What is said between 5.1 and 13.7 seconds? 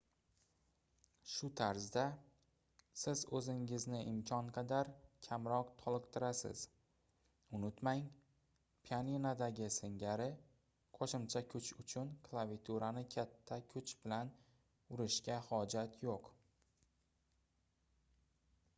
kamroq toliqtirasiz unutmang pianinodagi singari qoʻshimcha kuch uchun klaviaturani katta